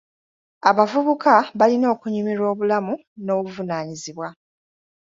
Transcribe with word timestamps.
Abavubuka 0.69 1.33
balina 1.59 1.87
okunyumirwa 1.93 2.47
obulamu 2.53 2.93
n'obuvunaanyizibwa. 3.23 4.27